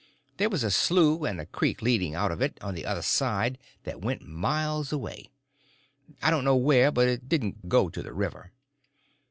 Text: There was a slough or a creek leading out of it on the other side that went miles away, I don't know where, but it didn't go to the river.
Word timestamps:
There 0.37 0.49
was 0.49 0.63
a 0.63 0.71
slough 0.71 1.19
or 1.21 1.27
a 1.27 1.45
creek 1.45 1.83
leading 1.83 2.15
out 2.15 2.31
of 2.31 2.41
it 2.41 2.57
on 2.59 2.73
the 2.73 2.87
other 2.87 3.03
side 3.03 3.59
that 3.83 4.01
went 4.01 4.27
miles 4.27 4.91
away, 4.91 5.29
I 6.23 6.31
don't 6.31 6.43
know 6.43 6.55
where, 6.55 6.91
but 6.91 7.07
it 7.07 7.29
didn't 7.29 7.69
go 7.69 7.87
to 7.87 8.01
the 8.01 8.11
river. 8.11 8.51